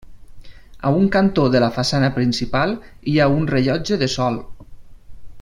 A 0.79 0.89
un 1.01 1.09
cantó 1.15 1.43
de 1.53 1.59
la 1.63 1.69
façana 1.75 2.09
principal 2.15 2.75
hi 3.11 3.15
ha 3.19 3.29
un 3.35 3.47
rellotge 3.53 4.01
de 4.05 4.09
sol. 4.19 4.43